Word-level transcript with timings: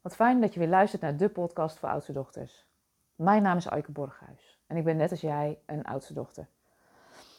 Wat 0.00 0.14
fijn 0.14 0.40
dat 0.40 0.54
je 0.54 0.60
weer 0.60 0.68
luistert 0.68 1.02
naar 1.02 1.16
de 1.16 1.28
podcast 1.28 1.78
voor 1.78 1.88
oudste 1.88 2.12
dochters. 2.12 2.66
Mijn 3.14 3.42
naam 3.42 3.56
is 3.56 3.68
Aike 3.68 3.92
Borghuis 3.92 4.58
en 4.66 4.76
ik 4.76 4.84
ben 4.84 4.96
net 4.96 5.10
als 5.10 5.20
jij 5.20 5.58
een 5.66 5.84
oudste 5.84 6.14
dochter. 6.14 6.48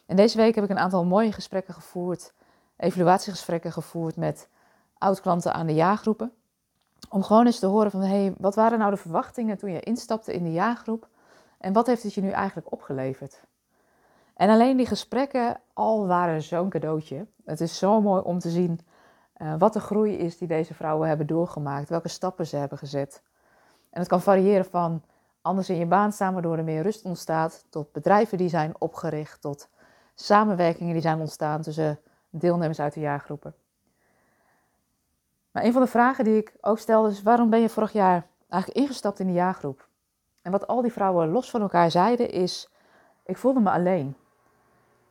En 0.06 0.16
deze 0.16 0.38
week 0.38 0.56
heb 0.56 0.64
ik 0.64 0.70
een 0.70 0.80
aantal 0.80 1.06
mooie 1.06 1.32
gesprekken 1.32 1.74
gevoerd, 1.74 2.34
evaluatiegesprekken 2.78 3.72
gevoerd 3.72 4.16
met 4.16 4.50
oud-klanten 4.98 5.54
aan 5.54 5.68
de 5.68 5.74
jaargroepen. 5.74 6.34
Om 7.10 7.24
gewoon 7.24 7.46
eens 7.46 7.60
te 7.60 7.66
horen 7.66 7.92
van, 7.92 8.02
hey, 8.02 8.34
wat 8.38 8.56
waren 8.56 8.80
nou 8.80 8.92
de 8.92 8.98
verwachtingen 8.98 9.58
toen 9.58 9.72
je 9.72 9.80
instapte 9.80 10.34
in 10.34 10.44
de 10.44 10.52
jaargroep 10.52 11.08
en 11.58 11.74
wat 11.74 11.88
heeft 11.88 12.04
het 12.04 12.14
je 12.14 12.22
nu 12.22 12.30
eigenlijk 12.30 12.72
opgeleverd? 12.72 13.42
En 14.34 14.50
alleen 14.50 14.78
die 14.78 14.86
gesprekken 14.86 15.60
al 15.74 16.08
waren 16.08 16.42
zo'n 16.42 16.70
cadeautje. 16.70 17.26
Het 17.46 17.62
is 17.62 17.78
zo 17.78 18.02
mooi 18.02 18.22
om 18.22 18.40
te 18.40 18.50
zien 18.50 18.80
uh, 19.42 19.54
wat 19.58 19.74
de 19.74 19.80
groei 19.80 20.18
is 20.18 20.38
die 20.38 20.48
deze 20.48 20.74
vrouwen 20.74 21.08
hebben 21.08 21.28
doorgemaakt, 21.28 21.90
welke 21.90 22.08
stappen 22.08 22.48
ze 22.48 22.56
hebben 22.56 22.78
gezet. 22.78 23.22
En 23.90 24.00
het 24.00 24.10
kan 24.10 24.22
variëren 24.22 24.66
van 24.66 25.04
anders 25.42 25.70
in 25.70 25.78
je 25.78 25.86
baan 25.86 26.12
staan 26.12 26.34
waardoor 26.34 26.58
er 26.58 26.64
meer 26.64 26.82
rust 26.82 27.06
ontstaat, 27.06 27.66
tot 27.70 27.92
bedrijven 27.92 28.38
die 28.38 28.50
zijn 28.50 28.74
opgericht, 28.80 29.42
tot 29.42 29.70
samenwerkingen 30.16 30.94
die 30.94 31.02
zijn 31.02 31.20
ontstaan 31.20 31.62
tussen 31.62 32.00
deelnemers 32.30 32.80
uit 32.80 32.94
de 32.94 33.00
jaargroepen. 33.00 33.56
Maar 35.52 35.64
een 35.64 35.74
van 35.74 35.82
de 35.82 35.88
vragen 35.88 36.24
die 36.24 36.38
ik 36.38 36.54
ook 36.62 36.80
stelde 36.80 37.10
is: 37.10 37.22
waarom 37.22 37.50
ben 37.50 37.60
je 37.60 37.70
vorig 37.70 37.92
jaar 37.92 38.28
eigenlijk 38.50 38.82
ingestapt 38.82 39.20
in 39.20 39.28
de 39.28 39.34
jaargroep? 39.34 39.88
En 40.42 40.52
wat 40.52 40.68
al 40.68 40.82
die 40.82 40.92
vrouwen 40.92 41.30
los 41.30 41.50
van 41.50 41.62
elkaar 41.62 41.92
zeiden 41.92 42.30
is: 42.30 42.70
ik 43.26 43.38
voelde 43.38 43.60
me 43.60 43.72
alleen. 43.72 44.16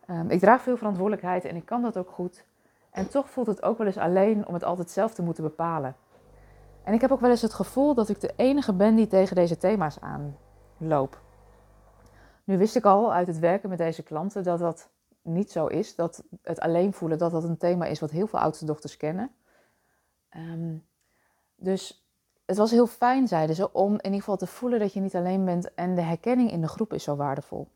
Um, 0.06 0.30
ik 0.30 0.40
draag 0.40 0.62
veel 0.62 0.76
verantwoordelijkheid 0.76 1.44
en 1.44 1.56
ik 1.56 1.64
kan 1.64 1.82
dat 1.82 1.96
ook 1.96 2.10
goed. 2.10 2.44
En 2.90 3.08
toch 3.08 3.30
voelt 3.30 3.46
het 3.46 3.62
ook 3.62 3.78
wel 3.78 3.86
eens 3.86 3.96
alleen 3.96 4.46
om 4.46 4.54
het 4.54 4.64
altijd 4.64 4.90
zelf 4.90 5.14
te 5.14 5.22
moeten 5.22 5.44
bepalen. 5.44 5.96
En 6.82 6.94
ik 6.94 7.00
heb 7.00 7.10
ook 7.10 7.20
wel 7.20 7.30
eens 7.30 7.42
het 7.42 7.54
gevoel 7.54 7.94
dat 7.94 8.08
ik 8.08 8.20
de 8.20 8.32
enige 8.36 8.72
ben 8.72 8.94
die 8.94 9.06
tegen 9.06 9.36
deze 9.36 9.56
thema's 9.56 9.98
aanloop. 10.00 11.20
Nu 12.44 12.58
wist 12.58 12.76
ik 12.76 12.84
al 12.84 13.12
uit 13.12 13.26
het 13.26 13.38
werken 13.38 13.68
met 13.68 13.78
deze 13.78 14.02
klanten 14.02 14.42
dat 14.44 14.58
dat 14.58 14.88
niet 15.22 15.50
zo 15.50 15.66
is. 15.66 15.94
Dat 15.94 16.22
het 16.42 16.60
alleen 16.60 16.92
voelen, 16.92 17.18
dat 17.18 17.30
dat 17.30 17.44
een 17.44 17.56
thema 17.56 17.84
is 17.84 18.00
wat 18.00 18.10
heel 18.10 18.26
veel 18.26 18.38
oudste 18.38 18.64
dochters 18.64 18.96
kennen. 18.96 19.30
Um, 20.36 20.86
dus 21.56 22.04
het 22.46 22.56
was 22.56 22.70
heel 22.70 22.86
fijn, 22.86 23.28
zeiden 23.28 23.56
ze, 23.56 23.72
om 23.72 23.92
in 23.92 24.04
ieder 24.04 24.18
geval 24.18 24.36
te 24.36 24.46
voelen 24.46 24.78
dat 24.78 24.92
je 24.92 25.00
niet 25.00 25.16
alleen 25.16 25.44
bent. 25.44 25.74
En 25.74 25.94
de 25.94 26.02
herkenning 26.02 26.50
in 26.50 26.60
de 26.60 26.68
groep 26.68 26.92
is 26.92 27.02
zo 27.02 27.16
waardevol. 27.16 27.68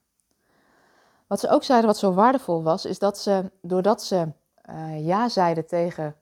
Wat 1.27 1.41
ze 1.41 1.49
ook 1.49 1.63
zeiden 1.63 1.89
wat 1.89 1.99
zo 1.99 2.13
waardevol 2.13 2.63
was, 2.63 2.85
is 2.85 2.99
dat 2.99 3.19
ze, 3.19 3.51
doordat 3.61 4.03
ze 4.03 4.29
uh, 4.71 5.07
ja 5.07 5.29
zeiden 5.29 5.67
tegen 5.67 6.17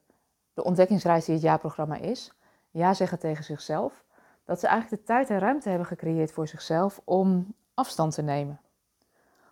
de 0.53 0.63
ontdekkingsreis 0.63 1.25
die 1.25 1.33
het 1.33 1.43
jaarprogramma 1.43 1.95
is, 1.95 2.31
ja 2.71 2.93
zeggen 2.93 3.19
tegen 3.19 3.43
zichzelf, 3.43 4.03
dat 4.45 4.59
ze 4.59 4.67
eigenlijk 4.67 5.01
de 5.01 5.07
tijd 5.07 5.29
en 5.29 5.39
ruimte 5.39 5.69
hebben 5.69 5.87
gecreëerd 5.87 6.31
voor 6.31 6.47
zichzelf 6.47 7.01
om 7.03 7.53
afstand 7.73 8.13
te 8.13 8.21
nemen. 8.21 8.61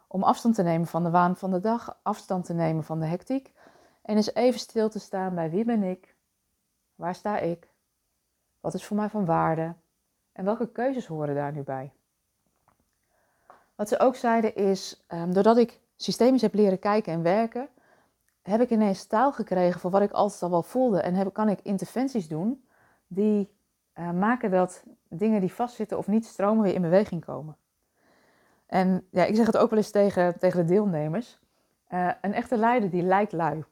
Om 0.07 0.23
afstand 0.23 0.55
te 0.55 0.63
nemen 0.63 0.87
van 0.87 1.03
de 1.03 1.09
waan 1.09 1.35
van 1.35 1.51
de 1.51 1.59
dag, 1.59 1.97
afstand 2.01 2.45
te 2.45 2.53
nemen 2.53 2.83
van 2.83 2.99
de 2.99 3.05
hectiek 3.05 3.53
en 4.01 4.15
eens 4.15 4.33
even 4.33 4.59
stil 4.59 4.89
te 4.89 4.99
staan 4.99 5.35
bij 5.35 5.49
wie 5.49 5.65
ben 5.65 5.83
ik, 5.83 6.15
waar 6.95 7.15
sta 7.15 7.37
ik, 7.37 7.67
wat 8.59 8.73
is 8.73 8.85
voor 8.85 8.97
mij 8.97 9.09
van 9.09 9.25
waarde 9.25 9.73
en 10.31 10.45
welke 10.45 10.71
keuzes 10.71 11.07
horen 11.07 11.35
daar 11.35 11.51
nu 11.51 11.63
bij. 11.63 11.91
Wat 13.75 13.89
ze 13.89 13.99
ook 13.99 14.15
zeiden 14.15 14.55
is, 14.55 15.05
um, 15.07 15.33
doordat 15.33 15.57
ik 15.57 15.79
systemisch 15.95 16.41
heb 16.41 16.53
leren 16.53 16.79
kijken 16.79 17.13
en 17.13 17.21
werken, 17.21 17.69
heb 18.41 18.61
ik 18.61 18.69
ineens 18.69 19.05
taal 19.05 19.31
gekregen 19.31 19.79
voor 19.79 19.91
wat 19.91 20.01
ik 20.01 20.11
altijd 20.11 20.41
al 20.41 20.49
wel 20.49 20.63
voelde. 20.63 21.01
En 21.01 21.13
heb, 21.13 21.33
kan 21.33 21.49
ik 21.49 21.59
interventies 21.61 22.27
doen 22.27 22.65
die 23.07 23.51
uh, 23.99 24.11
maken 24.11 24.51
dat 24.51 24.83
dingen 25.09 25.39
die 25.39 25.53
vastzitten 25.53 25.97
of 25.97 26.07
niet 26.07 26.25
stromen 26.25 26.63
weer 26.63 26.73
in 26.73 26.81
beweging 26.81 27.25
komen. 27.25 27.55
En 28.65 29.07
ja, 29.09 29.25
ik 29.25 29.35
zeg 29.35 29.45
het 29.45 29.57
ook 29.57 29.69
wel 29.69 29.79
eens 29.79 29.91
tegen, 29.91 30.39
tegen 30.39 30.59
de 30.59 30.73
deelnemers. 30.73 31.39
Uh, 31.89 32.11
een 32.21 32.33
echte 32.33 32.57
leider 32.57 32.89
die 32.89 33.03
lijkt 33.03 33.31
lui. 33.31 33.63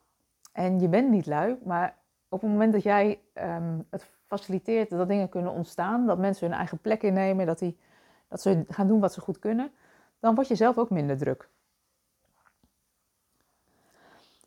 En 0.51 0.79
je 0.79 0.87
bent 0.87 1.09
niet 1.09 1.25
lui, 1.25 1.57
maar 1.63 1.97
op 2.29 2.41
het 2.41 2.49
moment 2.49 2.73
dat 2.73 2.83
jij 2.83 3.19
um, 3.33 3.85
het 3.89 4.07
faciliteert 4.27 4.89
dat 4.89 5.07
dingen 5.07 5.29
kunnen 5.29 5.51
ontstaan, 5.51 6.05
dat 6.05 6.17
mensen 6.17 6.47
hun 6.47 6.57
eigen 6.57 6.77
plek 6.77 7.03
innemen, 7.03 7.45
dat, 7.45 7.59
die, 7.59 7.77
dat 8.27 8.41
ze 8.41 8.63
gaan 8.67 8.87
doen 8.87 8.99
wat 8.99 9.13
ze 9.13 9.21
goed 9.21 9.39
kunnen, 9.39 9.71
dan 10.19 10.35
word 10.35 10.47
je 10.47 10.55
zelf 10.55 10.77
ook 10.77 10.89
minder 10.89 11.17
druk. 11.17 11.49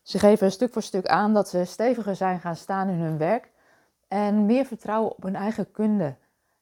Ze 0.02 0.18
geven 0.18 0.52
stuk 0.52 0.72
voor 0.72 0.82
stuk 0.82 1.06
aan 1.06 1.34
dat 1.34 1.48
ze 1.48 1.64
steviger 1.64 2.16
zijn 2.16 2.40
gaan 2.40 2.56
staan 2.56 2.88
in 2.88 2.98
hun 2.98 3.18
werk 3.18 3.50
en 4.08 4.46
meer 4.46 4.64
vertrouwen 4.64 5.12
op 5.12 5.22
hun 5.22 5.36
eigen 5.36 5.70
kunde. 5.70 6.14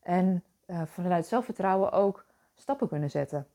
En 0.03 0.45
uh, 0.67 0.83
vanuit 0.84 1.27
zelfvertrouwen 1.27 1.93
ook 1.93 2.25
stappen 2.55 2.89
kunnen 2.89 3.11
zetten. 3.11 3.47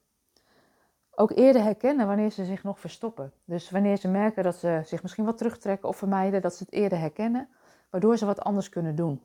Ook 1.11 1.31
eerder 1.31 1.63
herkennen 1.63 2.07
wanneer 2.07 2.31
ze 2.31 2.45
zich 2.45 2.63
nog 2.63 2.79
verstoppen. 2.79 3.31
Dus 3.45 3.69
wanneer 3.69 3.97
ze 3.97 4.07
merken 4.07 4.43
dat 4.43 4.55
ze 4.55 4.81
zich 4.85 5.01
misschien 5.01 5.25
wat 5.25 5.37
terugtrekken 5.37 5.89
of 5.89 5.97
vermijden, 5.97 6.41
dat 6.41 6.55
ze 6.55 6.63
het 6.63 6.73
eerder 6.73 6.99
herkennen, 6.99 7.49
waardoor 7.89 8.17
ze 8.17 8.25
wat 8.25 8.41
anders 8.41 8.69
kunnen 8.69 8.95
doen. 8.95 9.21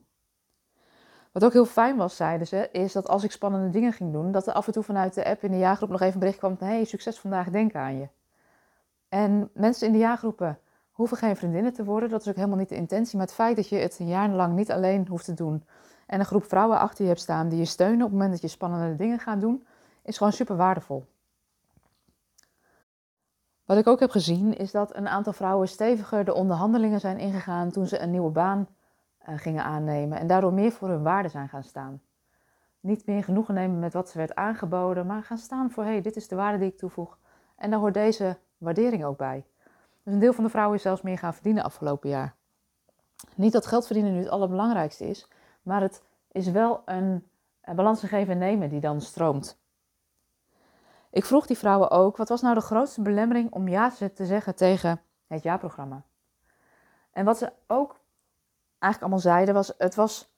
Wat 1.31 1.43
ook 1.43 1.53
heel 1.53 1.65
fijn 1.65 1.97
was, 1.97 2.15
zeiden 2.15 2.47
ze, 2.47 2.69
is 2.71 2.93
dat 2.93 3.07
als 3.07 3.23
ik 3.23 3.31
spannende 3.31 3.69
dingen 3.69 3.93
ging 3.93 4.11
doen, 4.11 4.31
dat 4.31 4.47
er 4.47 4.53
af 4.53 4.67
en 4.67 4.73
toe 4.73 4.83
vanuit 4.83 5.13
de 5.13 5.25
app 5.25 5.43
in 5.43 5.51
de 5.51 5.57
jaargroep 5.57 5.89
nog 5.89 6.01
even 6.01 6.13
een 6.13 6.19
bericht 6.19 6.37
kwam 6.37 6.57
van 6.57 6.67
hey, 6.67 6.83
succes 6.83 7.19
vandaag, 7.19 7.49
denk 7.49 7.75
aan 7.75 7.97
je. 7.97 8.07
En 9.11 9.49
mensen 9.53 9.87
in 9.87 9.93
de 9.93 9.99
jaargroepen 9.99 10.59
hoeven 10.91 11.17
geen 11.17 11.35
vriendinnen 11.35 11.73
te 11.73 11.83
worden. 11.83 12.09
Dat 12.09 12.21
is 12.21 12.27
ook 12.27 12.35
helemaal 12.35 12.57
niet 12.57 12.69
de 12.69 12.75
intentie. 12.75 13.17
Maar 13.17 13.25
het 13.25 13.35
feit 13.35 13.55
dat 13.55 13.69
je 13.69 13.75
het 13.75 13.99
een 13.99 14.07
jaar 14.07 14.29
lang 14.29 14.55
niet 14.55 14.71
alleen 14.71 15.07
hoeft 15.07 15.25
te 15.25 15.33
doen. 15.33 15.63
En 16.07 16.19
een 16.19 16.25
groep 16.25 16.43
vrouwen 16.43 16.79
achter 16.79 17.01
je 17.01 17.09
hebt 17.09 17.21
staan 17.21 17.49
die 17.49 17.59
je 17.59 17.65
steunen 17.65 17.97
op 17.97 18.03
het 18.03 18.11
moment 18.11 18.31
dat 18.31 18.41
je 18.41 18.47
spannende 18.47 18.95
dingen 18.95 19.19
gaat 19.19 19.41
doen. 19.41 19.65
Is 20.03 20.17
gewoon 20.17 20.33
super 20.33 20.55
waardevol. 20.55 21.05
Wat 23.65 23.77
ik 23.77 23.87
ook 23.87 23.99
heb 23.99 24.09
gezien 24.09 24.57
is 24.57 24.71
dat 24.71 24.95
een 24.95 25.07
aantal 25.07 25.33
vrouwen 25.33 25.67
steviger 25.67 26.25
de 26.25 26.33
onderhandelingen 26.33 26.99
zijn 26.99 27.17
ingegaan 27.17 27.71
toen 27.71 27.87
ze 27.87 27.99
een 27.99 28.11
nieuwe 28.11 28.31
baan 28.31 28.67
uh, 29.29 29.37
gingen 29.37 29.63
aannemen. 29.63 30.19
En 30.19 30.27
daardoor 30.27 30.53
meer 30.53 30.71
voor 30.71 30.89
hun 30.89 31.03
waarde 31.03 31.29
zijn 31.29 31.49
gaan 31.49 31.63
staan. 31.63 32.01
Niet 32.79 33.05
meer 33.05 33.23
genoegen 33.23 33.53
nemen 33.53 33.79
met 33.79 33.93
wat 33.93 34.09
ze 34.09 34.17
werd 34.17 34.35
aangeboden, 34.35 35.05
maar 35.05 35.23
gaan 35.23 35.37
staan 35.37 35.71
voor 35.71 35.83
hé, 35.83 35.89
hey, 35.89 36.01
dit 36.01 36.15
is 36.15 36.27
de 36.27 36.35
waarde 36.35 36.57
die 36.57 36.71
ik 36.71 36.77
toevoeg. 36.77 37.17
En 37.55 37.69
daar 37.69 37.79
hoort 37.79 37.93
deze 37.93 38.37
waardering 38.61 39.05
ook 39.05 39.17
bij. 39.17 39.45
Dus 40.03 40.13
een 40.13 40.19
deel 40.19 40.33
van 40.33 40.43
de 40.43 40.49
vrouwen 40.49 40.75
is 40.75 40.81
zelfs 40.81 41.01
meer 41.01 41.17
gaan 41.17 41.33
verdienen 41.33 41.63
afgelopen 41.63 42.09
jaar. 42.09 42.35
Niet 43.35 43.53
dat 43.53 43.65
geld 43.65 43.85
verdienen 43.85 44.13
nu 44.13 44.19
het 44.19 44.29
allerbelangrijkste 44.29 45.07
is, 45.07 45.27
maar 45.61 45.81
het 45.81 46.03
is 46.31 46.47
wel 46.47 46.81
een, 46.85 47.29
balans 47.75 48.03
geven 48.03 48.33
en 48.33 48.39
nemen 48.39 48.69
die 48.69 48.79
dan 48.79 49.01
stroomt. 49.01 49.59
Ik 51.09 51.25
vroeg 51.25 51.45
die 51.45 51.57
vrouwen 51.57 51.89
ook, 51.89 52.17
wat 52.17 52.29
was 52.29 52.41
nou 52.41 52.55
de 52.55 52.61
grootste 52.61 53.01
belemmering 53.01 53.51
om 53.51 53.67
ja 53.67 53.91
te 54.13 54.25
zeggen 54.25 54.55
tegen 54.55 55.01
het 55.27 55.43
jaarprogramma? 55.43 56.03
En 57.11 57.25
wat 57.25 57.37
ze 57.37 57.51
ook 57.67 57.99
eigenlijk 58.79 59.01
allemaal 59.01 59.33
zeiden 59.33 59.53
was, 59.53 59.73
het 59.77 59.95
was, 59.95 60.33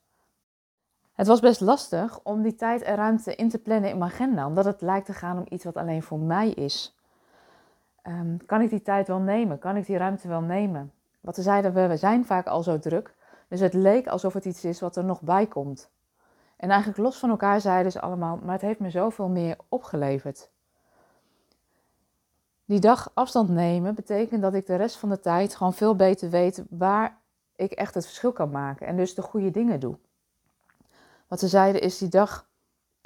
het 1.14 1.28
was 1.28 1.40
best 1.40 1.62
lastig 1.62 2.20
om 2.24 2.42
die 2.42 2.56
tijd 2.56 2.82
en 2.82 2.96
ruimte 2.96 3.36
in 3.36 3.50
te 3.50 3.60
plannen 3.60 3.90
in 3.90 3.98
mijn 3.98 4.12
agenda, 4.12 4.46
omdat 4.46 4.66
het 4.66 4.82
lijkt 4.82 5.06
te 5.06 5.14
gaan 5.14 5.38
om 5.38 5.46
iets 5.50 5.64
wat 5.64 5.78
alleen 5.78 6.04
voor 6.04 6.20
mij 6.20 6.50
is. 6.50 6.98
Um, 8.08 8.46
kan 8.46 8.62
ik 8.62 8.70
die 8.70 8.82
tijd 8.82 9.08
wel 9.08 9.20
nemen? 9.20 9.60
Kan 9.60 9.76
ik 9.76 9.86
die 9.86 9.98
ruimte 9.98 10.28
wel 10.28 10.42
nemen? 10.42 10.92
Wat 11.20 11.36
ze 11.36 11.42
zeiden, 11.42 11.74
we, 11.74 11.88
we 11.88 11.98
zijn 11.98 12.26
vaak 12.26 12.48
al 12.48 12.64
zo 12.64 12.80
druk. 12.80 13.16
Dus 13.48 13.60
het 13.60 13.74
leek 13.74 14.08
alsof 14.08 14.34
het 14.34 14.46
iets 14.46 14.66
is 14.66 14.80
wat 14.80 14.96
er 14.96 15.04
nog 15.04 15.22
bij 15.22 15.48
komt. 15.48 15.90
En 16.56 16.70
eigenlijk 16.70 17.00
los 17.00 17.18
van 17.18 17.30
elkaar 17.30 17.62
zeiden 17.62 17.92
ze 17.92 18.02
allemaal, 18.02 18.40
maar 18.44 18.54
het 18.54 18.62
heeft 18.62 18.80
me 18.80 18.90
zoveel 18.90 19.28
meer 19.28 19.58
opgeleverd. 19.70 20.50
Die 22.66 22.80
dag 22.80 23.12
afstand 23.14 23.50
nemen 23.50 23.96
betekent 23.96 24.42
dat 24.42 24.54
ik 24.54 24.66
de 24.66 24.76
rest 24.76 24.96
van 24.96 25.10
de 25.10 25.20
tijd 25.20 25.56
gewoon 25.56 25.74
veel 25.74 25.96
beter 25.96 26.30
weet 26.30 26.64
waar 26.70 27.18
ik 27.56 27.72
echt 27.72 27.94
het 27.94 28.06
verschil 28.06 28.32
kan 28.32 28.52
maken. 28.52 28.88
En 28.88 28.96
dus 28.96 29.16
de 29.16 29.22
goede 29.22 29.52
dingen 29.52 29.80
doe. 29.80 29.98
Wat 31.28 31.40
ze 31.40 31.48
zeiden 31.48 31.82
is 31.82 31.98
die 31.98 32.10
dag 32.10 32.48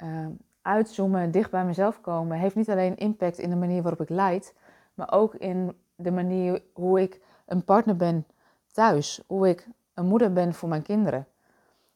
uh, 0.02 0.26
uitzoomen, 0.62 1.30
dicht 1.30 1.50
bij 1.50 1.64
mezelf 1.64 2.00
komen, 2.00 2.38
heeft 2.38 2.54
niet 2.54 2.70
alleen 2.70 2.96
impact 2.96 3.38
in 3.38 3.50
de 3.50 3.56
manier 3.56 3.82
waarop 3.82 4.00
ik 4.00 4.08
leid, 4.08 4.54
maar 4.98 5.12
ook 5.12 5.34
in 5.34 5.76
de 5.94 6.10
manier 6.10 6.62
hoe 6.72 7.00
ik 7.00 7.20
een 7.46 7.64
partner 7.64 7.96
ben 7.96 8.26
thuis, 8.72 9.22
hoe 9.26 9.48
ik 9.48 9.68
een 9.94 10.06
moeder 10.06 10.32
ben 10.32 10.54
voor 10.54 10.68
mijn 10.68 10.82
kinderen. 10.82 11.26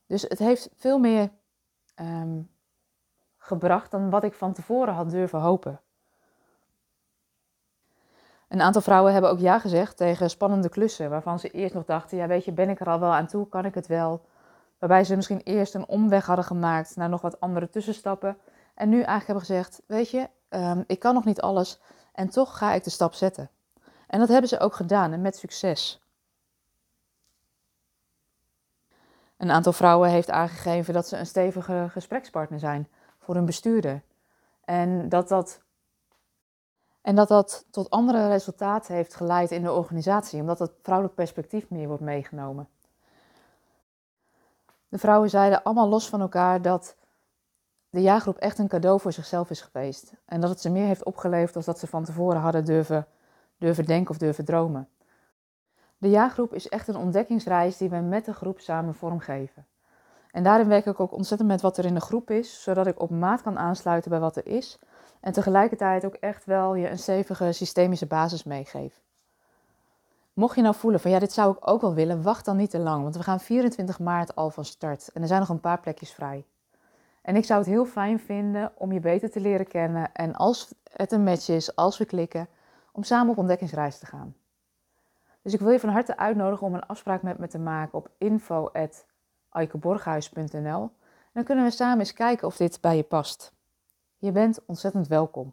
Dus 0.07 0.23
het 0.23 0.39
heeft 0.39 0.71
veel 0.77 0.99
meer 0.99 1.31
um, 2.01 2.51
gebracht 3.39 3.91
dan 3.91 4.11
wat 4.11 4.25
ik 4.25 4.35
van 4.35 4.53
tevoren 4.53 4.95
had 4.95 5.11
durven 5.11 5.41
hopen. 5.41 5.81
Een 8.49 8.61
aantal 8.61 8.83
vrouwen 8.83 9.13
hebben 9.13 9.31
ook 9.31 9.39
ja 9.39 9.59
gezegd 9.59 9.97
tegen 9.97 10.31
spannende 10.31 10.69
klussen, 10.69 11.11
waarvan 11.11 11.39
ze 11.39 11.51
eerst 11.51 11.75
nog 11.75 11.85
dachten: 11.85 12.17
ja, 12.17 12.27
weet 12.27 12.45
je, 12.45 12.53
ben 12.53 12.69
ik 12.69 12.81
er 12.81 12.89
al 12.89 13.01
wel 13.01 13.13
aan 13.13 13.27
toe? 13.27 13.49
Kan 13.49 13.65
ik 13.65 13.75
het 13.75 13.87
wel? 13.87 14.25
Waarbij 14.79 15.05
ze 15.05 15.17
misschien 15.17 15.41
eerst 15.45 15.75
een 15.75 15.89
omweg 15.89 16.27
hadden 16.27 16.45
gemaakt 16.45 16.97
naar 16.97 17.09
nog 17.09 17.21
wat 17.21 17.41
andere 17.41 17.69
tussenstappen. 17.69 18.37
En 18.75 18.89
nu 18.89 18.95
eigenlijk 18.95 19.27
hebben 19.27 19.45
gezegd: 19.45 19.83
weet 19.87 20.11
je, 20.11 20.29
um, 20.49 20.85
ik 20.87 20.99
kan 20.99 21.15
nog 21.15 21.25
niet 21.25 21.41
alles, 21.41 21.81
en 22.13 22.29
toch 22.29 22.59
ga 22.59 22.73
ik 22.73 22.85
de 22.85 22.91
stap 22.91 23.15
zetten. 23.15 23.51
En 24.07 24.19
dat 24.19 24.29
hebben 24.29 24.49
ze 24.49 24.59
ook 24.59 24.75
gedaan 24.75 25.13
en 25.13 25.21
met 25.21 25.37
succes. 25.37 26.01
Een 29.37 29.51
aantal 29.51 29.73
vrouwen 29.73 30.11
heeft 30.11 30.31
aangegeven 30.31 30.95
dat 30.95 31.09
ze 31.09 31.17
een 31.17 31.27
stevige 31.27 31.87
gesprekspartner 31.91 32.59
zijn 32.59 32.89
voor 33.19 33.35
hun 33.35 33.45
bestuurder. 33.45 34.03
En 34.65 35.09
dat 35.09 35.29
dat, 35.29 35.61
en 37.01 37.15
dat, 37.15 37.29
dat 37.29 37.67
tot 37.71 37.91
andere 37.91 38.29
resultaten 38.29 38.95
heeft 38.95 39.15
geleid 39.15 39.51
in 39.51 39.63
de 39.63 39.73
organisatie, 39.73 40.41
omdat 40.41 40.59
het 40.59 40.73
vrouwelijk 40.83 41.17
perspectief 41.17 41.71
meer 41.71 41.89
wordt 41.89 42.03
meegenomen. 42.03 42.69
De 44.89 44.99
vrouwen 44.99 45.31
zeiden 45.31 45.63
allemaal 45.63 45.89
los 45.89 46.09
van 46.09 46.21
elkaar 46.21 46.63
dat 46.63 46.97
de 47.93 48.01
jaargroep 48.01 48.37
echt 48.37 48.59
een 48.59 48.69
cadeau 48.69 49.01
voor 49.01 49.13
zichzelf 49.13 49.51
is 49.51 49.61
geweest. 49.61 50.13
En 50.25 50.41
dat 50.41 50.51
het 50.51 50.61
ze 50.61 50.71
meer 50.71 50.87
heeft 50.87 51.05
opgeleverd 51.05 51.55
dan 51.55 51.63
dat 51.67 51.79
ze 51.79 51.87
van 51.87 52.05
tevoren 52.05 52.41
hadden 52.41 52.65
durven, 52.65 53.07
durven 53.59 53.85
denken 53.85 54.11
of 54.11 54.19
durven 54.19 54.45
dromen. 54.45 54.89
De 55.99 56.11
jaargroep 56.11 56.55
is 56.55 56.69
echt 56.69 56.89
een 56.89 56.97
ontdekkingsreis 56.97 57.77
die 57.77 57.91
we 57.91 57.97
met 57.97 58.25
de 58.25 58.33
groep 58.33 58.61
samen 58.61 58.95
vormgeven. 58.95 59.67
En 60.31 60.43
daarin 60.43 60.69
werk 60.69 60.87
ik 60.87 61.01
ook 61.01 61.13
ontzettend 61.13 61.51
met 61.51 61.61
wat 61.61 61.79
er 61.79 61.85
in 61.85 61.95
de 61.95 62.01
groep 62.01 62.31
is, 62.31 62.63
zodat 62.63 62.87
ik 62.87 63.01
op 63.01 63.11
maat 63.11 63.43
kan 63.43 63.59
aansluiten 63.59 64.11
bij 64.11 64.21
wat 64.21 64.37
er 64.37 64.47
is. 64.47 64.79
En 65.21 65.33
tegelijkertijd 65.33 66.05
ook 66.05 66.15
echt 66.15 66.45
wel 66.45 66.75
je 66.75 66.91
een 66.91 66.99
stevige 66.99 67.53
systemische 67.53 68.07
basis 68.07 68.45
meegeef. 68.45 69.01
Mocht 70.33 70.57
je 70.57 70.63
nou 70.63 70.75
voelen 70.75 71.01
van 71.01 71.11
ja, 71.11 71.19
dit 71.19 71.33
zou 71.33 71.53
ik 71.53 71.69
ook 71.69 71.81
wel 71.81 71.95
willen, 71.95 72.23
wacht 72.23 72.45
dan 72.45 72.57
niet 72.57 72.71
te 72.71 72.79
lang. 72.79 73.03
Want 73.03 73.17
we 73.17 73.23
gaan 73.23 73.41
24 73.41 73.99
maart 73.99 74.35
al 74.35 74.51
van 74.51 74.65
start 74.65 75.11
en 75.13 75.23
er 75.23 75.29
zijn 75.29 75.41
nog 75.41 75.49
een 75.49 75.61
paar 75.61 75.81
plekjes 75.81 76.13
vrij. 76.13 76.47
En 77.23 77.37
ik 77.37 77.45
zou 77.45 77.61
het 77.61 77.69
heel 77.69 77.85
fijn 77.85 78.21
vinden 78.21 78.73
om 78.75 78.93
je 78.93 79.01
beter 79.01 79.31
te 79.31 79.41
leren 79.41 79.67
kennen. 79.67 80.13
En 80.13 80.35
als 80.35 80.75
het 80.93 81.13
een 81.13 81.25
match 81.25 81.49
is, 81.49 81.77
als 81.77 81.99
we 81.99 82.05
klikken, 82.05 82.49
om 82.93 83.03
samen 83.03 83.33
op 83.33 83.39
ontdekkingsreis 83.39 83.99
te 83.99 84.07
gaan. 84.07 84.35
Dus 85.43 85.53
ik 85.53 85.61
wil 85.61 85.71
je 85.71 85.81
van 85.81 85.89
harte 85.89 86.17
uitnodigen 86.17 86.67
om 86.67 86.75
een 86.75 86.87
afspraak 86.87 87.23
met 87.23 87.39
me 87.39 87.47
te 87.47 87.59
maken 87.59 87.99
op 87.99 88.11
info.aikeborghuis.nl. 88.19 90.91
Dan 91.33 91.45
kunnen 91.45 91.65
we 91.65 91.71
samen 91.71 91.99
eens 91.99 92.13
kijken 92.13 92.47
of 92.47 92.57
dit 92.57 92.81
bij 92.81 92.97
je 92.97 93.03
past. 93.03 93.53
Je 94.19 94.33
bent 94.33 94.61
ontzettend 94.67 95.09
welkom. 95.09 95.53